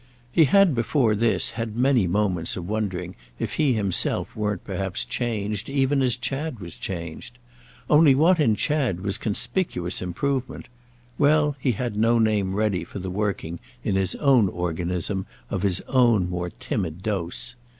He 0.31 0.45
had 0.45 0.73
before 0.73 1.13
this 1.13 1.51
had 1.51 1.75
many 1.75 2.07
moments 2.07 2.57
of 2.57 2.67
wondering 2.67 3.15
if 3.37 3.53
he 3.57 3.73
himself 3.73 4.35
weren't 4.35 4.63
perhaps 4.63 5.05
changed 5.05 5.69
even 5.69 6.01
as 6.01 6.15
Chad 6.15 6.59
was 6.59 6.75
changed. 6.79 7.37
Only 7.87 8.15
what 8.15 8.39
in 8.39 8.55
Chad 8.55 9.01
was 9.01 9.19
conspicuous 9.19 10.01
improvement—well, 10.01 11.55
he 11.59 11.73
had 11.73 11.95
no 11.97 12.17
name 12.17 12.55
ready 12.55 12.83
for 12.83 12.97
the 12.97 13.11
working, 13.11 13.59
in 13.83 13.93
his 13.95 14.15
own 14.15 14.49
organism, 14.49 15.27
of 15.51 15.61
his 15.61 15.81
own 15.81 16.27
more 16.31 16.49
timid 16.49 17.03
dose. 17.03 17.53